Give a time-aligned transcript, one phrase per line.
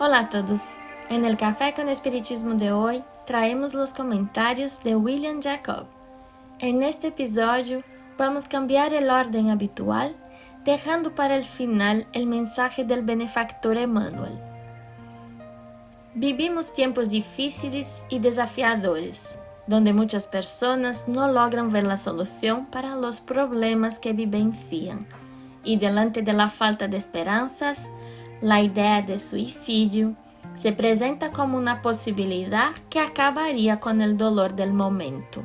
[0.00, 0.60] Hola a todos.
[1.08, 5.86] En el Café con Espiritismo de hoy traemos los comentarios de William Jacob.
[6.58, 7.84] En este episodio
[8.18, 10.16] vamos a cambiar el orden habitual,
[10.64, 14.36] dejando para el final el mensaje del benefactor Emmanuel.
[16.16, 19.38] Vivimos tiempos difíciles y desafiadores,
[19.68, 25.06] donde muchas personas no logran ver la solución para los problemas que vivencian,
[25.62, 27.88] y delante de la falta de esperanzas,
[28.44, 30.14] la idea de suicidio
[30.54, 35.42] se presenta como una posibilidad que acabaría con el dolor del momento.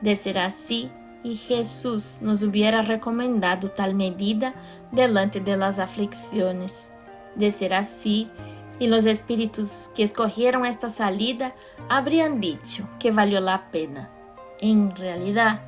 [0.00, 0.90] De ser así,
[1.22, 4.52] y Jesús nos hubiera recomendado tal medida
[4.90, 6.90] delante de las aflicciones.
[7.36, 8.28] De ser así,
[8.80, 11.54] y los espíritus que escogieron esta salida
[11.88, 14.10] habrían dicho que valió la pena.
[14.58, 15.60] En realidad,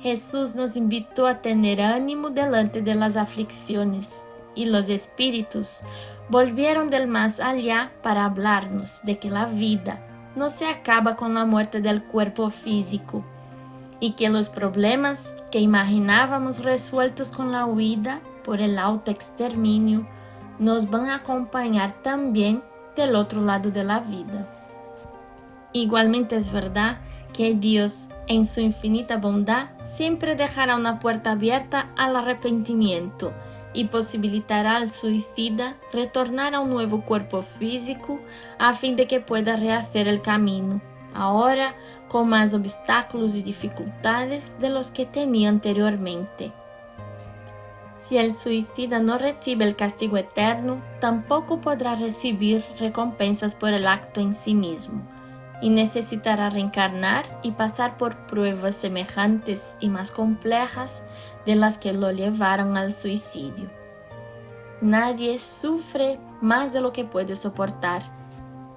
[0.00, 4.22] Jesús nos invitó a tener ánimo delante de las aflicciones
[4.54, 5.82] y los espíritus
[6.28, 10.00] volvieron del más allá para hablarnos de que la vida
[10.36, 13.24] no se acaba con la muerte del cuerpo físico
[13.98, 20.06] y que los problemas que imaginábamos resueltos con la huida por el autoexterminio
[20.58, 22.62] nos van a acompañar también
[22.96, 24.48] del otro lado de la vida.
[25.72, 26.98] Igualmente es verdad
[27.32, 33.32] que Dios, en su infinita bondad, siempre dejará una puerta abierta al arrepentimiento
[33.72, 38.20] y posibilitará al suicida retornar a un nuevo cuerpo físico
[38.58, 40.80] a fin de que pueda rehacer el camino,
[41.14, 41.74] ahora
[42.08, 46.52] con más obstáculos y dificultades de los que tenía anteriormente.
[48.02, 54.20] Si el suicida no recibe el castigo eterno, tampoco podrá recibir recompensas por el acto
[54.20, 55.19] en sí mismo
[55.60, 61.02] y necesitará reencarnar y pasar por pruebas semejantes y más complejas
[61.46, 63.70] de las que lo llevaron al suicidio.
[64.80, 68.02] Nadie sufre más de lo que puede soportar.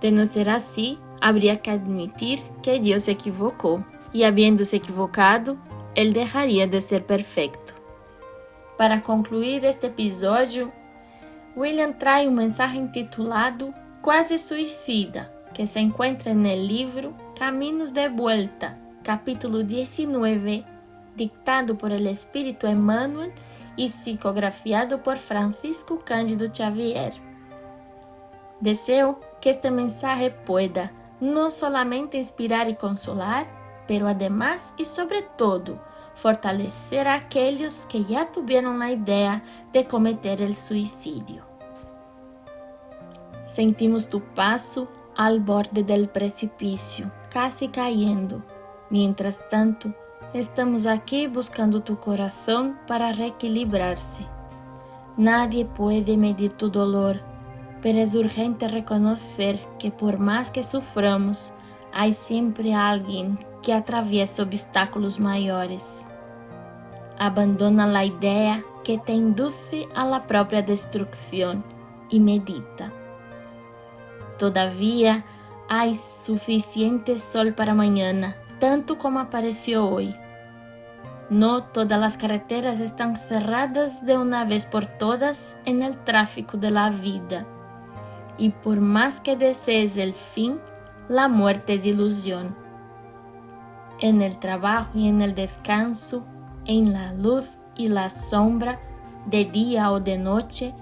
[0.00, 5.56] De no ser así, habría que admitir que Dios se equivocó y habiéndose equivocado,
[5.94, 7.74] Él dejaría de ser perfecto.
[8.76, 10.72] Para concluir este episodio,
[11.54, 18.08] William trae un mensaje intitulado Quase Suicida que se encuentra en el libro Caminos de
[18.08, 20.64] Vuelta, capítulo 19,
[21.16, 23.32] dictado por el Espíritu Emmanuel
[23.76, 27.14] y psicografiado por Francisco Cândido Xavier.
[28.60, 33.46] Deseo que este mensaje pueda no solamente inspirar y consolar,
[33.86, 35.80] pero además y sobre todo
[36.14, 39.42] fortalecer a aquellos que ya tuvieron la idea
[39.72, 41.44] de cometer el suicidio.
[43.46, 48.42] Sentimos tu paso al borde del precipicio, casi cayendo.
[48.90, 49.94] Mientras tanto,
[50.34, 54.26] estamos aquí buscando tu corazón para reequilibrarse.
[55.16, 57.20] Nadie puede medir tu dolor,
[57.82, 61.52] pero es urgente reconocer que por más que suframos,
[61.92, 66.06] hay siempre alguien que atraviesa obstáculos mayores.
[67.18, 71.64] Abandona la idea que te induce a la propia destrucción
[72.08, 72.92] y medita.
[74.42, 75.24] Todavía
[75.68, 80.16] hay suficiente sol para mañana, tanto como apareció hoy.
[81.30, 86.72] No todas las carreteras están cerradas de una vez por todas en el tráfico de
[86.72, 87.46] la vida.
[88.36, 90.58] Y por más que desees el fin,
[91.08, 92.56] la muerte es ilusión.
[94.00, 96.24] En el trabajo y en el descanso,
[96.64, 98.80] en la luz y la sombra,
[99.24, 100.74] de día o de noche,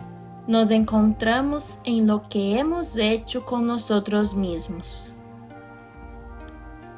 [0.51, 5.15] nos encontramos en lo que hemos hecho con nosotros mismos.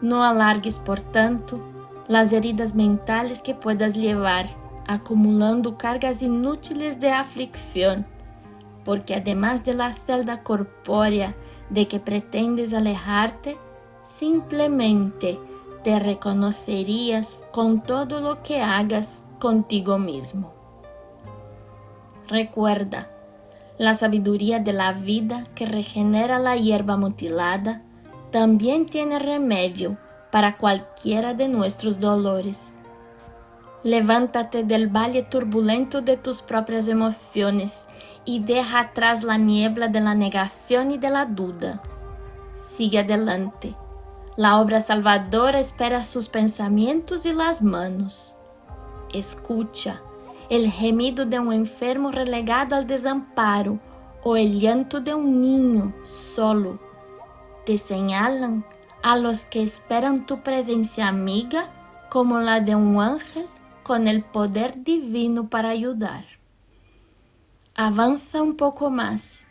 [0.00, 1.60] No alargues, por tanto,
[2.08, 4.46] las heridas mentales que puedas llevar,
[4.86, 8.06] acumulando cargas inútiles de aflicción,
[8.86, 11.34] porque además de la celda corpórea
[11.68, 13.58] de que pretendes alejarte,
[14.06, 15.38] simplemente
[15.84, 20.54] te reconocerías con todo lo que hagas contigo mismo.
[22.28, 23.10] Recuerda,
[23.78, 27.82] la sabiduría de la vida que regenera la hierba mutilada
[28.30, 29.98] también tiene remedio
[30.30, 32.80] para cualquiera de nuestros dolores.
[33.82, 37.86] Levántate del valle turbulento de tus propias emociones
[38.24, 41.82] y deja atrás la niebla de la negación y de la duda.
[42.52, 43.74] Sigue adelante.
[44.36, 48.34] La obra salvadora espera sus pensamientos y las manos.
[49.12, 50.00] Escucha
[50.52, 53.78] el gemido de un enfermo relegado al desamparo
[54.22, 56.78] o el llanto de un niño solo.
[57.64, 58.62] Te señalan
[59.02, 61.70] a los que esperan tu presencia amiga
[62.10, 63.46] como la de un ángel
[63.82, 66.26] con el poder divino para ayudar.
[67.74, 69.46] Avanza un poco más.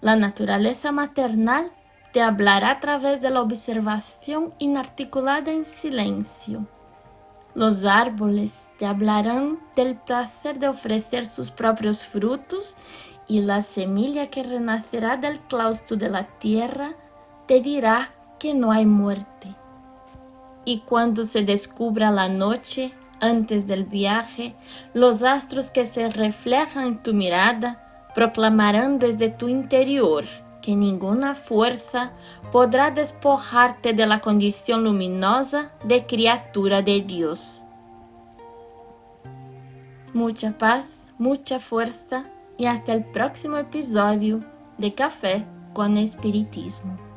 [0.00, 1.72] La naturaleza maternal
[2.14, 6.66] te hablará a través de la observación inarticulada en silencio.
[7.54, 12.78] Los árboles te hablarán del placer de ofrecer sus propios frutos
[13.28, 16.94] y la semilla que renacerá del claustro de la tierra
[17.46, 19.54] te dirá que no hay muerte.
[20.64, 24.54] Y cuando se descubra la noche, antes del viaje,
[24.94, 30.24] los astros que se reflejan en tu mirada proclamarán desde tu interior
[30.62, 32.12] que ninguna fuerza
[32.50, 37.66] podrá despojarte de la condición luminosa de criatura de Dios.
[40.14, 40.84] Mucha paz,
[41.18, 42.24] mucha fuerza
[42.56, 44.42] y hasta el próximo episodio
[44.78, 45.44] de Café
[45.74, 47.11] con Espiritismo.